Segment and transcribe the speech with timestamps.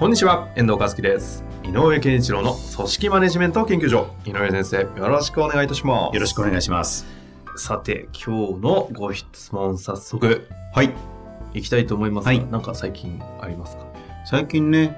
[0.00, 1.44] こんにちは、遠藤和樹です。
[1.62, 4.06] 井上健一郎の組織マネジメント研究所。
[4.24, 6.14] 井上先生、よろしくお願いいたします。
[6.14, 7.04] よろしくお願いします。
[7.58, 10.94] さて、今日のご質問、早速、はい。
[11.52, 13.84] いきたいと思いますが、はいなんか最近ありますか？
[14.24, 14.96] 最近ね、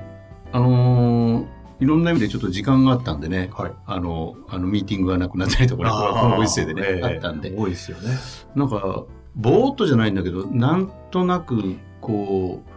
[0.52, 1.46] あのー
[1.80, 3.72] いろんな意味でちょっと時間があったんでね、はい。
[3.86, 8.16] あの、あの、ミーティングがなくなったりとかね、このご時世でね、ええあったんで、多いですよね。
[8.54, 9.02] なんか、
[9.34, 12.71] ぼーっとじゃないんだけど、なんとなく、こう、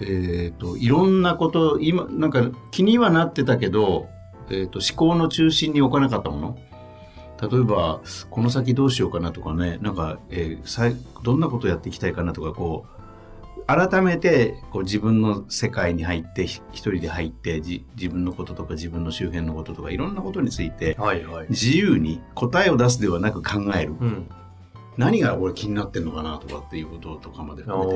[0.00, 4.08] えっ、と、いろんなこと、今、なんか気にはなってたけど、
[4.50, 6.58] えっ、と、思考の中心に置かなかったもの。
[7.40, 13.00] 例えば、この先どうしようかなとかね、なんか、えーさいどんなことやっていきたいかなとか、こう、
[13.66, 21.46] 改めてこう自分の世界に入って、ひ一人で入ってじ、自分のこととか自分の周辺のこととか、いろんなことについて、はいはい。
[21.50, 23.94] 自由に答えを出すではなく考える。
[24.00, 24.30] うん。
[25.00, 27.86] 何が俺気になってんのかなとかっていうこととかまで含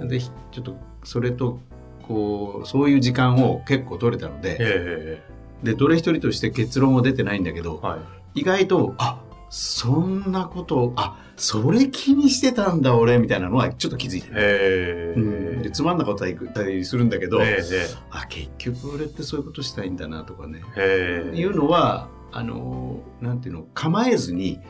[0.00, 0.30] めてね。
[0.52, 1.58] ちょっとそれと、
[2.06, 5.22] こう、そういう時間を結構取れたので、え
[5.64, 7.96] で、どれ一人として結論は出てないんだけどえ、は
[8.34, 8.40] い。
[8.40, 14.34] 意外と、あ、そんなことを、あ、それ気にしてたんだ俺、みたいなのはちょっと気づいてる。
[14.36, 17.58] ええうんでつまんなかったりするんだけど、え
[18.10, 20.62] あ、結局俺ってそういうことしたいんだなとかね。
[21.34, 24.60] いうのは、あの、なんていうの、構えずに、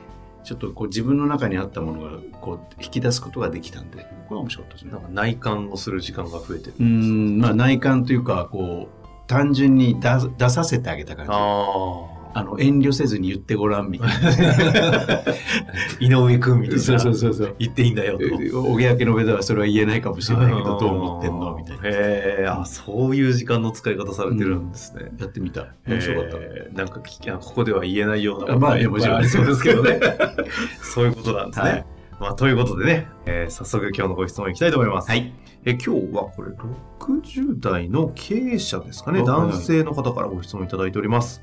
[0.46, 5.00] ちょっとこう自分の中にあったものがこう引き出すことができたんで、これは面白かったですねなん。
[5.02, 6.74] か内観をする時間が増えてる。
[6.78, 11.32] うん、まあ内観というか、こう、単純に出出させてあげた感じ。
[11.32, 15.22] ああの、遠慮せずに言ってごらんみたいあ。
[16.00, 16.82] 井上くんみたいな。
[16.82, 16.82] な。
[16.82, 17.54] そうそうそうそう。
[17.58, 18.60] 言っていいんだよと。
[18.60, 21.88] おぎやけの上ではそれは言えないかもしれないけど、どう思ってんのみたいな。
[21.88, 25.12] へえ、あ、そういう時間の使い方されてるんですね。
[25.18, 25.68] やってみた。
[25.88, 26.36] 面白かった。
[26.38, 29.98] えーなんか聞きあここでは言えないようなあまあいっぱいもちろんありそうですけどね。
[30.82, 31.70] そういうことなんですね。
[31.70, 31.86] はい
[32.20, 35.08] まあ、ということでね、えー早速今日のご質問いきたいと思います。
[35.08, 35.32] はい。
[35.64, 36.52] え今日はこれ
[37.00, 41.42] 60代の経営者ですかね、お男性の方からご質問いただいております。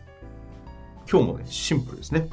[1.09, 2.27] 今日もね、シンプルですね。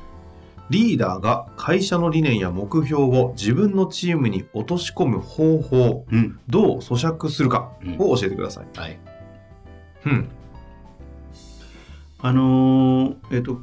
[0.70, 6.38] リーダーが会社の理念や目標を自分のチームに落とし込む方法、うん。
[6.48, 8.78] どう咀嚼するかを教えてください。
[8.78, 8.98] はい。
[10.06, 10.28] うん。
[12.20, 13.60] あのーえっ、と、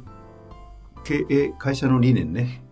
[1.04, 2.62] 経営、会社の理念ね。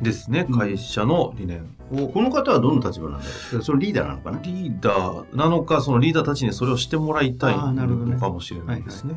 [0.00, 2.08] ですね、うん会社の理念を。
[2.08, 3.62] この方はどの立場なんだろう？
[3.62, 4.40] そのリーダーなのかな？
[4.42, 9.14] リーダーなのか、そのリーダーたちにそれをしてもらいたいのかもしれないですね。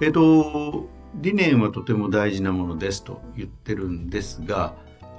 [0.00, 4.74] えっ、と、理念はとても大事なものですと言ってるんですが、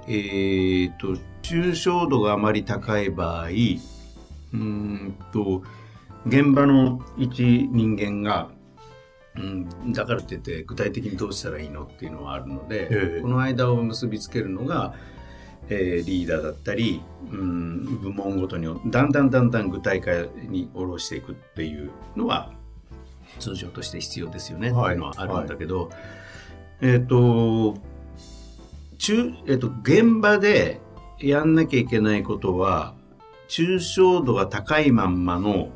[0.07, 5.63] えっ、と、抽象度があまり高い場合、うーんと、
[6.25, 8.49] 現場の一人間が、
[9.35, 13.21] うん、だからって言って具体的にどうしたらいいのっていうのはあるので、ええ。
[13.21, 14.95] この間を結びつけるのが、
[15.69, 17.01] えーリーダーだったり、
[17.31, 20.11] うん、部門ごとにだんだんだんだん具体化
[20.47, 22.51] に下ろしていくっていうのは
[23.39, 25.89] 通常として必要ですよね、はいっていうのはあるんだけど、
[26.81, 27.77] えっ、と
[28.97, 30.79] 中、えっと現場で
[31.19, 32.93] やんなきゃいけないことは
[33.47, 35.69] 抽象度が高いまんまの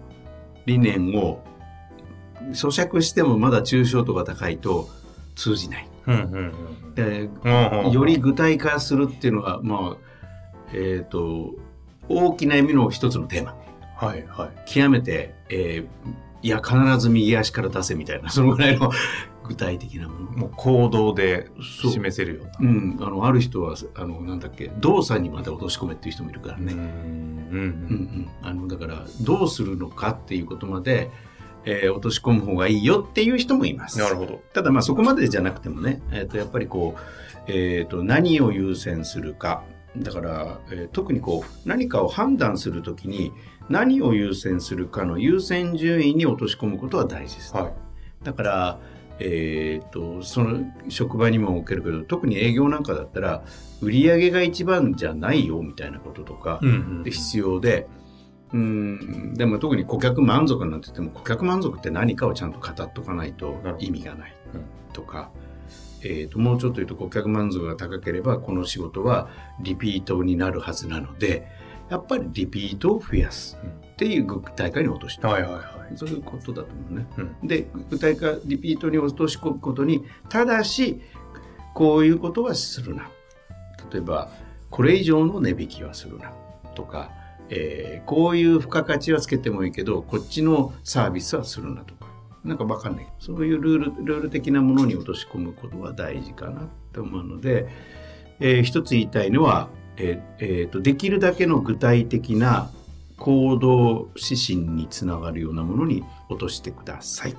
[0.66, 1.44] 理念を
[2.52, 4.90] 咀嚼してもまだ抽象度が高いと
[5.36, 5.88] 通じない。
[6.96, 9.98] でうんより具体化するっていうのが、まあ、
[10.74, 11.56] えっ、と、
[12.10, 13.56] 大きな意味の一つのテーマ。
[13.96, 14.70] はいはい。
[14.70, 15.88] 極めて、えー
[16.44, 18.92] いや、必ず右足から出せみたいな、 そのぐらいの
[19.44, 20.32] 具体的なもの。
[20.32, 22.70] もう行動で示せるような。
[22.70, 26.74] うん、あの、ある人は、あの、なんだっけ、動作にまで落とし込めっていう人もいるからね。
[26.74, 31.12] うんうんうんうん、あのだからどうするのかっていうことまで、
[31.66, 34.00] えー落とし込む方がいいよっていう人もいます。
[34.00, 34.42] なるほど。
[34.54, 37.02] ただまあそこまでじゃなくてもね、えー、とやっぱりこう、
[37.48, 39.64] えー、と何を優先するか
[39.98, 43.32] だから、えー特にこう何かを判断するときに
[43.70, 47.56] 何を優先するかの優先順位に落とし込むことは大事です。
[47.56, 47.74] はい。
[48.24, 48.80] だから、
[49.20, 53.44] えー、とその職場にも置けるけど特に営業なんかだったら
[53.82, 56.60] 売り上げが一番じゃないよみたいなこととか、
[57.06, 57.88] 必要で、
[58.54, 64.94] うん、でも特に顧客満足なんて言っても顧客満足って何かをちゃんと語っとかないと意味がないうん。
[64.94, 65.32] とか、
[66.04, 69.30] えー、ともうちょっと言うと顧客満足が高ければこの仕事は
[69.62, 71.48] リピートになるはずなので、
[71.90, 73.58] やっぱりリピートを増やす
[73.94, 75.60] っていう具体化に落としてはいはいは
[75.92, 75.98] い。
[75.98, 77.08] そういうことだと思うね。
[77.42, 77.48] うん。
[77.48, 81.02] で具体化リピートに落とし込むことにただし
[81.74, 83.10] こういうことはするな。
[83.92, 84.30] 例えば
[84.70, 86.34] これ以上の値引きはするな。
[86.76, 87.12] とか、
[87.50, 92.03] えーこういう付加価値はつけてもいいけどこっちのサービスはするなとか
[92.44, 97.68] なんかわかんないそういうルールルール的なものに落とし込むことは大事かなと思うので、
[98.40, 102.70] えー一つ言いたいのは、えーえーとできるだけの具体的な
[103.18, 107.36] 行動指針につながるようなものに落としてくださいっ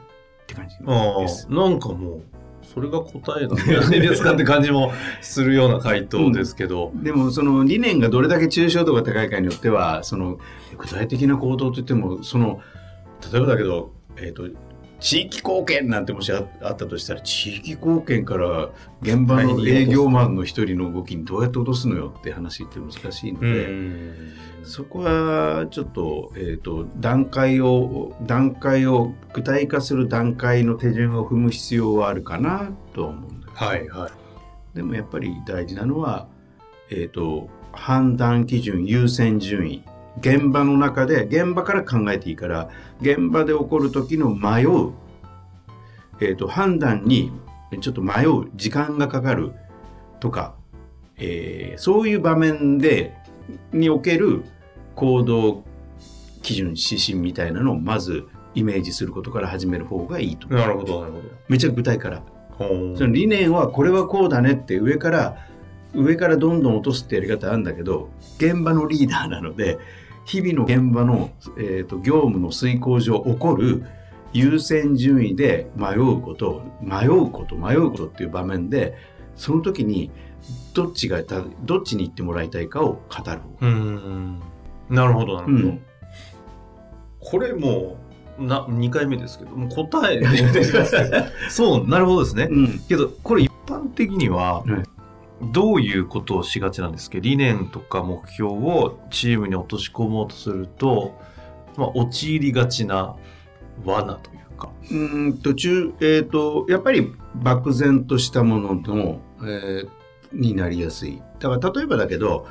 [0.46, 1.46] て感じあです。
[1.50, 2.22] あ、なんかもう、
[2.62, 6.92] それが答えなんですかって感じもするような回答ですけど。
[6.94, 10.38] でもその理念がどれだけ抽象度が高いかによってはその
[10.78, 12.60] 具体的な行動といってもその
[13.30, 14.48] 例えばだけど、えー、と
[15.04, 18.70] 地域貢献なんてもしああったとしたら地域貢献から
[19.02, 24.54] 現場の営業マンの一人の動きにどうやって落とすのよって話って難しいので。
[24.64, 34.76] そこはちょっと,、えー、と段階を段階を具体化する段階の手順を踏む必要はあるかなとは思うんだけど、はいはい。
[34.76, 36.28] でもやっぱり大事なのは、
[36.88, 39.84] えー、と判断基準優先順位
[40.20, 42.68] 現場の中で現場から考えていいから
[43.00, 44.92] 現場で起こる時の迷う、
[46.20, 47.32] えー、と判断に
[47.80, 49.52] ちょっと迷う時間がかかる
[50.20, 50.54] とか、
[51.16, 53.14] えーそういう場面で
[53.72, 54.44] における
[54.94, 55.64] 行動
[56.42, 60.48] 基準指針みたいなのをまずイメージすることから始める方がいいと。
[60.48, 61.14] なるほど、なる
[61.48, 62.22] めちゃ具体から。
[62.52, 62.96] ほど。
[62.96, 65.36] その理念はこれはこうだねって上から
[65.94, 69.78] 上からどんどん落とすってやり方あるんだけど現場のリーダーなので
[70.24, 73.84] 日々の現場の、えーと業務の遂行上起こる
[74.32, 78.96] 優先順位で迷うこと迷うこと迷うことっていう場面で
[79.36, 80.10] その時に
[80.74, 84.40] どっちがたどっちに行ってもらいたいかを語るうーん。
[84.90, 85.68] なるほど、なるほど。
[85.68, 85.82] うん
[87.26, 87.96] これも
[88.38, 90.26] う、な、2回目ですけど、もう答えで
[91.48, 92.48] そう、なるほどですね。
[92.50, 94.82] うんけど、これ一般的にははい、
[95.52, 101.18] どういうことをしがちなんですけど、理念とか目標をチームに落とし込もうとすると、
[101.76, 103.16] まあ、陥りがちな
[103.84, 104.70] 罠というか。
[104.90, 109.88] うーん途中、えー、とやっぱり漠然としたものの、えー
[110.34, 111.22] になりやすい。
[111.38, 112.46] だから例えばだけど、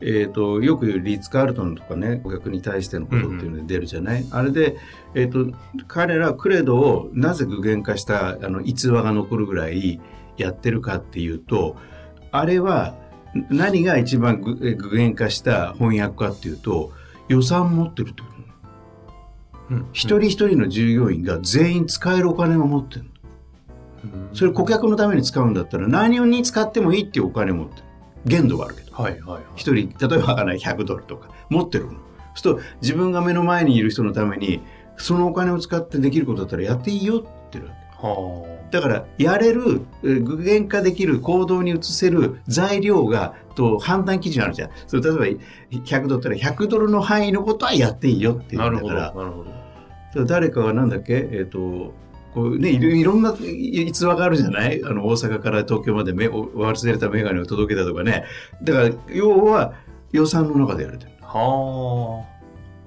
[0.00, 4.76] えー、とよく言うリッツ・カールトンとかね顧客に対してのことっていうので出るじゃない、あれで、
[5.14, 5.56] えー、と
[5.86, 10.00] 彼らクレドをなぜ具現化したあの逸話が残るぐらい
[10.36, 11.76] やってるかっていうと
[12.32, 12.94] あれは
[13.50, 16.92] 何が一番具現化した翻訳かっていうと
[17.28, 18.36] 予算持ってるってこと
[19.70, 23.10] うん一人一人の従業員が全員使えるお金を持ってるの。
[24.32, 27.82] それ顧客のために使うんだったら何に使ってもいいっていうお金を持ってる。
[28.24, 28.94] 限度はあるけど。
[28.94, 29.42] はいはいはい。
[29.56, 31.92] 一人、例えばわかんない100ドルとか持ってるの。
[31.92, 31.98] そう
[32.36, 34.60] すると自分が目の前にいる人のために
[34.98, 38.06] そのお金を使ってできることだったらやっていいよって言ってるわけ。
[38.06, 44.70] はだからやれる、えー具現化できる行動に移せる材料がと判断基準あるじゃん。
[44.86, 48.64] それ例えば100ドルだったら100ドルの範囲のことはやっていいよってあ。
[48.66, 49.50] いうなんるほど、だからなるほど。
[50.12, 51.28] そう誰かがなんだっけ？
[51.32, 51.94] えっ、と
[52.34, 54.82] こうねいろんな逸話があるじゃない？
[54.84, 58.24] あの大阪から東京までめ忘れた眼鏡を届けたとかね
[58.62, 59.74] だから要は
[60.12, 62.36] 予算の中でやれてるはあ。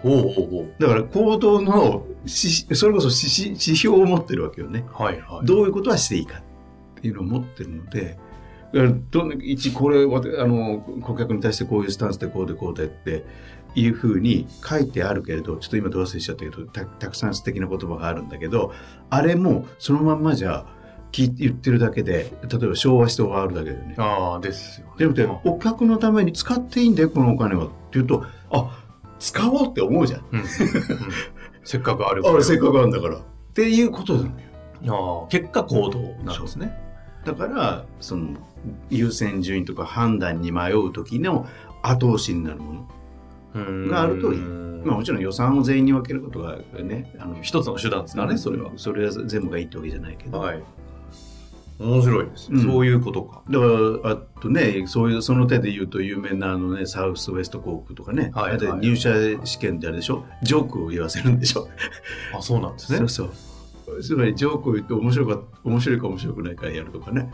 [0.01, 0.81] ほうほうほう。
[0.81, 4.85] だから行動のしそれこそ指標を持ってるわけよね。
[4.91, 5.45] はいはい。
[5.45, 8.19] どういうことはしていいかっていうのを持ってるので
[9.41, 13.25] 一これわあの顧客に対してこういうスタンスでこうでこうでって
[13.73, 18.73] いうふうに書いてあるけれどちょっと今ど忘れしちゃったけどたたくさん素敵な言葉があるんだけど
[19.09, 20.65] あれもそのまんまじゃ
[21.11, 23.95] 聞言ってるだけで例えば昭和して終わるだけでね。
[23.97, 24.93] ああ、ですよ、ね。
[25.13, 27.65] でもってお客のために使っていいんだよこのお金は。
[27.65, 28.85] って言うとあ
[29.17, 30.25] 使おうって思うじゃん。
[30.31, 30.39] うん。
[30.39, 30.45] うん
[31.63, 33.17] せっかくあるあれせっかくあるんだから。
[33.17, 33.21] っ
[33.53, 35.23] ていうことなのよ。
[35.23, 36.77] ああ結果行動なんですね。
[37.25, 38.37] だからその
[38.89, 41.47] 優先順位とか判断に迷う時の
[41.81, 43.87] 後押しになるもの。
[43.89, 44.39] があるといい。
[44.39, 48.71] まあ、もちろん予算を全員に分けることがねあの一つの手段ですからね、それは。
[48.77, 50.63] それは全部がいいってわけじゃないけど、はい。
[51.79, 52.61] 面白いです、うん。
[52.61, 53.41] そういうことか。
[53.49, 53.65] だか
[54.03, 59.09] らあとねそういうその手で言うと有名なあのねサウスウェスト航空とかね、はい入社
[59.45, 60.25] 試験であれでしょ？
[60.43, 61.69] ジョークを言わせるんでしょ、
[62.37, 62.97] あ、そうなんですね。
[62.99, 63.07] そう。
[63.07, 63.23] そ
[63.93, 64.03] う。
[64.03, 67.31] つまりジョークを言って面白か面白いか面白くないかやるとかね。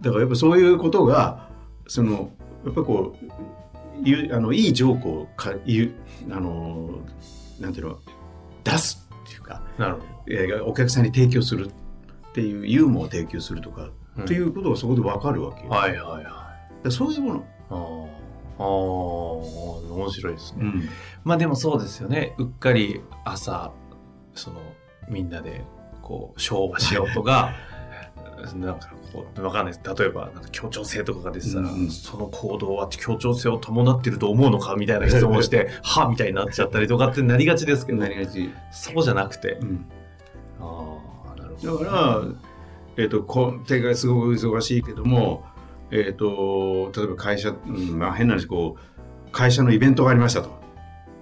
[0.00, 1.48] だからやっぱそういうことが
[1.86, 2.32] その
[2.64, 5.92] やっぱこう言うあのいいジョークをか言う
[6.32, 6.90] あの
[7.60, 7.98] なんていうの
[8.64, 11.70] 出すっていうかなるほえーお客さんに提供する
[12.36, 14.24] っていうユーモアを提供するとか、ど。
[14.24, 16.54] っていうことがそこで分かるわけよ、はいはいは
[16.86, 16.92] い。
[16.92, 17.74] そういうものあ
[18.58, 18.66] ああ、
[19.94, 20.58] 面白いですね。
[20.60, 20.88] うん
[21.24, 22.34] まあでもそうですよね。
[22.36, 23.72] うっかり朝、
[24.34, 24.60] その、
[25.08, 25.64] みんなで、
[26.02, 27.54] こう、昭和しようとか、
[28.54, 29.96] なんかこう、わかんないです。
[29.98, 39.58] 例えば、なんか協調性とかが出てたら、うんうんその行動は協調性を伴ってると思うのかみたいな質問をして、 はみたいになっちゃったりとかってなりがちですけど、なりがち、そうじゃなくて。
[39.62, 39.86] うん
[40.60, 40.95] ああ。
[41.62, 42.24] だから、
[42.96, 45.44] えっとこ手がすごく忙しいけども、
[45.90, 50.50] えっと例えば会社、うんまあ、変な話こう会社のイベントがありましたと。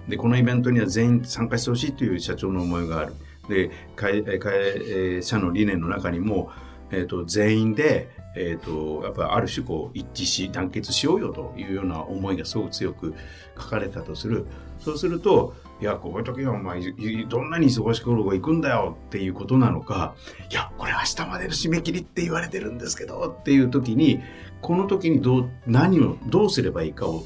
[0.07, 3.13] でこのイベントには全員参加してほしいという社長の思いがある。
[3.49, 6.51] で会会会社の理念の中にも、
[6.91, 13.13] えっと全員で、えっとやっぱりある種こう一致し団結しようよというような思いがすごく強く
[13.57, 14.45] 書かれたとする。
[14.79, 16.81] そうするといや、こういう時はお前、
[17.27, 20.15] どんなに忙しく行くんだよっていうことなのか、
[20.49, 24.21] いや、これ明日までの締め切りって言われてるんですけどっていう時に、
[24.61, 27.23] この時にどう、何をどうすればいいかを、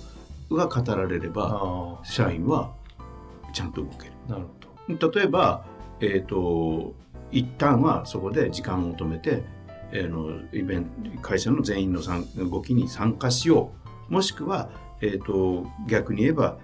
[0.51, 2.73] が語られれば、あ社員は
[3.53, 4.13] ちゃんと動ける。
[4.29, 4.45] あ、なる
[4.97, 5.63] ほ例えば、
[6.01, 6.95] えっ、と、
[7.31, 9.43] 一旦はそこで時間を止めて、
[9.91, 13.71] えーのイベント会社の全員の参動きに参加しよ
[14.09, 14.13] う。
[14.13, 14.69] もしくは、
[15.01, 16.57] えー、と逆に言えば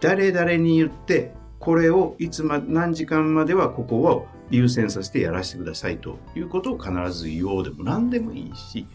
[0.00, 8.86] 誰々に言ってこれをいつま何時間まではここを優先させてやらせてくださいということを必ず言おうでも何でもいいし、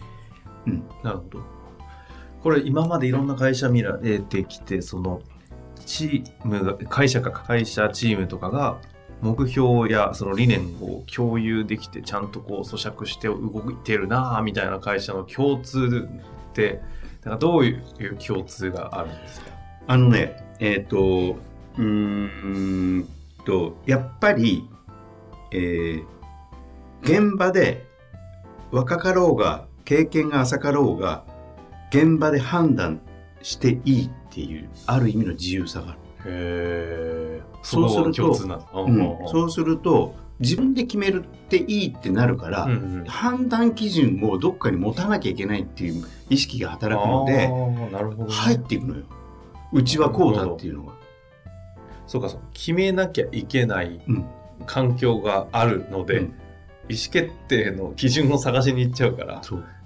[0.66, 1.40] うん、なるほど。
[2.42, 5.22] これ今までいろんな会社見られてきて、その、
[5.86, 8.82] チームが、会社か会社チームとかが、
[9.22, 16.10] 目標やその理念を共有できて、ちゃんとこう咀嚼して動いてるな、みたいな会社の共通
[16.50, 16.82] って、
[17.24, 19.53] なんかどういう共通があるんですか？
[19.88, 20.98] あのねえっ、と
[21.78, 23.10] うーん
[23.46, 24.68] とやっぱり、
[25.52, 26.14] えー
[27.04, 27.86] 現場で
[28.72, 31.26] 若かろうが経験が浅かろうが
[31.90, 33.02] 現場で判断
[33.42, 37.42] していいっていうある意味の自由さがある、へえ。
[37.62, 38.84] そうすると。
[38.86, 47.52] うんそうすると自分で決めるっていいってなるから、うんうん判断基準をどっかに持たなきゃいけないっていう意識が働くのでね。
[48.30, 49.04] 入っていくのよ
[49.74, 50.94] うちはこうだっていうのが。
[52.08, 52.46] そうかそうか。
[52.54, 54.26] 決めなきゃいけないうん。
[54.66, 56.26] 環境があるので、うん。
[56.90, 59.42] 意思決定の基準を探しに行っちゃうから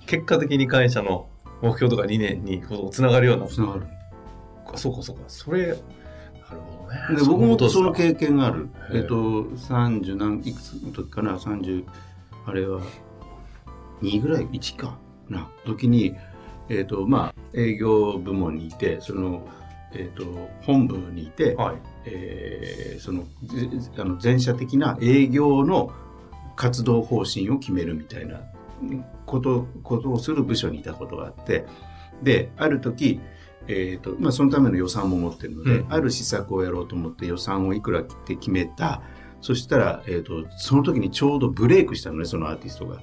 [0.07, 1.29] 結果的に会社の
[1.61, 3.87] 目標とか理念につながるようなつながる。
[4.75, 5.23] そうかそうか。
[5.27, 5.79] それなる
[6.59, 7.19] ほどね。
[7.19, 8.69] で僕もその経経験がある。
[8.93, 8.99] え。
[8.99, 11.85] っと、30何、いくつの時かな、30、
[12.45, 12.81] あれは、
[14.01, 14.97] 2ぐらい、1か。
[15.29, 16.15] な、時に、
[16.69, 19.47] えっと、まあ、営業部門にいて、その、
[19.93, 20.25] えっと、
[20.61, 21.75] 本部にいて、はい。
[22.05, 25.91] えーその、ぜあの全社的な営業の
[26.55, 28.41] 活動方針を決めるみたいな
[29.25, 31.65] こと、ことをする部署にいたことがあって、
[32.23, 33.19] で、ある時、
[33.67, 35.93] えーとまあ、そのための予算も持ってるので、うん。
[35.93, 39.01] ある施策をやろうと思って予算をいくらって決めた
[39.41, 43.01] そしたら、えー、とその時にちょうどブレイクしたのねそのアーティストが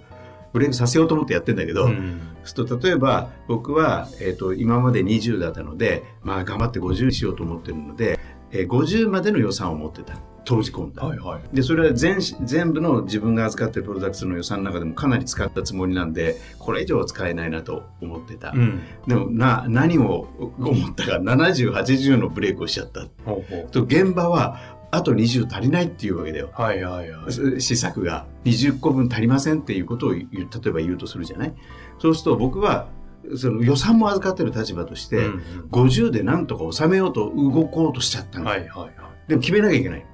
[0.54, 2.20] ブレイクさせようと思ってやってんだけど、うん。
[2.44, 8.18] そうすると例えば僕は、えー、と今まで20だったので、まあ、頑張って50にしようと思ってるので、
[8.52, 10.16] えー50までの予算を持ってた。
[10.44, 11.56] 投じ込んだ、はいはい。
[11.56, 18.82] でそれは全全部の自分が預かってるプロダクツの予算の中でもかなり使ったつもりなんでこれ以上は使えないなと思ってた、うん。
[19.08, 23.06] でもな何を思ったか7080のブレイクをしちゃった。
[23.24, 26.50] ほうほと現場はあと20足りないっていうわけだよ。
[26.56, 27.60] うはいはいはい。
[27.60, 28.26] 施策が。
[28.44, 31.54] 20個分足りませんっていうことを例えば言うとするじゃない？
[31.98, 32.88] そうすると僕は
[33.36, 38.90] その予算も預かってる立場として、うん50でなんとか収めようと動こうとしちゃったうんの、はいはいはい。
[39.28, 40.06] でも決めなきゃいけない。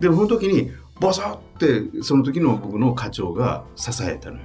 [0.00, 4.42] でもその時にバサッてその時の僕の課長が支えたのよ。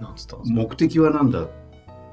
[0.00, 1.46] なんつった目的は何だ？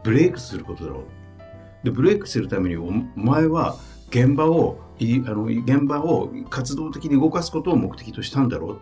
[0.03, 1.85] ブレイクすることだろう。
[1.85, 3.77] でブレイクするためにおお前は
[4.09, 4.92] 現場をい
[5.25, 8.81] あの現場を活動的に動かすことを目的としたんだろう。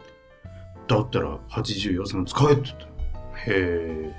[0.88, 2.92] だったら80予算使えって言ったの。
[2.92, 2.94] へ
[3.48, 4.16] え。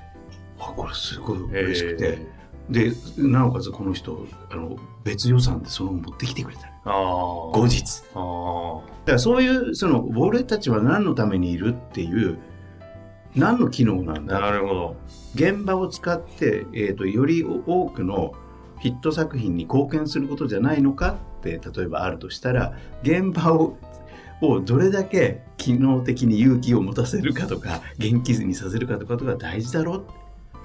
[0.59, 8.03] あこれすごい嬉しくて、へでなおかつこの人あの別予算でその持ってきてくれた後日。
[8.15, 12.39] ああだからそういうその俺たちは何のためにいるっていう
[13.35, 14.97] 何の機能なんだなるほど。
[15.35, 18.33] 現場を使って、えー、とより多くの
[18.81, 21.17] ヒット作品に貢献することじゃないのか
[21.51, 22.73] って例えばあるとしたら
[23.03, 23.77] 現場を
[24.41, 30.05] をどれだけ機能的に勇気を持たせるかとか元気にさせるかとかとか大事だろ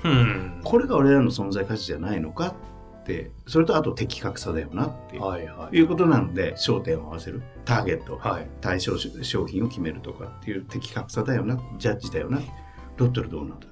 [0.04, 0.10] う？
[0.10, 0.62] ん。
[0.64, 2.56] これが俺らの存在価値じゃないのか？
[3.04, 5.82] ってそれとあと的確さだよなっていう,、はいはいい。
[5.82, 7.44] うことなので焦点を合わせる。
[7.66, 8.48] ターゲット、はい。
[8.62, 12.40] 対象商品を決めるとかっていう的確さだよなジャッジだよな。
[12.40, 13.68] だったらどうなんだ？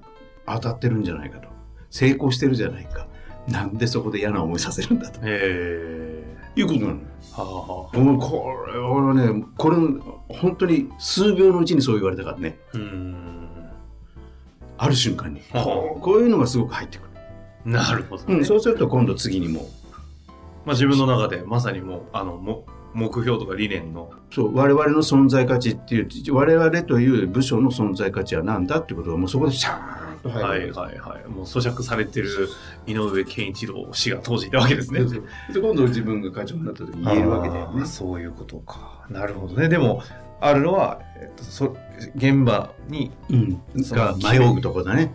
[0.45, 1.49] 当たってるんじゃないかと。
[1.89, 3.07] 成功してるじゃないか。
[3.47, 5.19] なんでそこで嫌な思いさせるんだと
[6.55, 6.97] いうことなのよ。
[7.33, 9.77] はあはあもうこれはね、これ、
[10.29, 13.35] 本当に数秒のうちにそう言われたからね、うーん
[14.77, 15.41] ある瞬間に。
[15.51, 17.71] はあこうこういうのがすごく入ってくる。
[17.71, 19.67] なるほど、ねうん、そうすると今度次にも、
[20.65, 30.04] まあ、自分の中でまさにもうあのも目標とか理念のそう、我々の存在価値っていう、我々という部署の存在価値は何だってことがもうそこでシャーン。
[30.29, 32.49] はいはいはいもう咀嚼されてる
[32.87, 35.03] 井上健一郎氏が当時いたわけですね。
[35.05, 35.21] でで
[35.61, 37.85] 今度自分が課長になった時に言えるわけだよね。
[37.85, 39.05] そういうことか。
[39.09, 39.69] なるほどね。
[39.69, 40.01] でも
[40.41, 41.77] あるのは、えっと、そ
[42.15, 43.61] 現場にうん。
[43.75, 45.11] が迷うとこだね。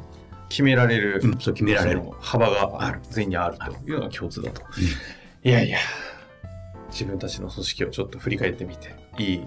[0.49, 2.03] 決められる、うん、そう決められる。
[2.21, 4.63] 幅がある全員にあるというのが共通だと、
[5.45, 5.79] いやいや。
[6.91, 9.47] 自分たちの組織をちょっと振り返ってみていい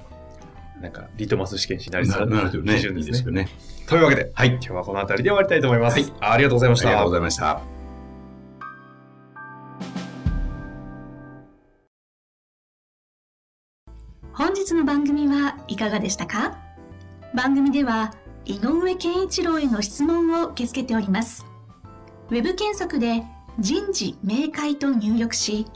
[0.82, 2.50] なんかリトマス試験紙になりそうな。
[2.50, 3.04] 基準ですね。
[3.04, 3.48] ですよね。
[3.88, 6.14] というわけで、はい、今日はこの辺りで終わりたいと思います、はい。
[6.20, 6.90] ありがとうございました。
[6.90, 7.62] ありがとうございました。
[14.34, 16.58] 本日の番組はいかがでしたか？
[17.36, 18.14] 番組では
[18.46, 21.46] 井上健一郎への質問を受け付けております。
[22.30, 23.24] ウェブ検索で
[23.60, 25.68] 人事明快と入力し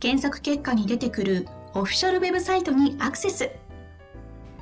[0.00, 3.50] 検索結果に出てくるオフィシャルウェブサイトにアクセス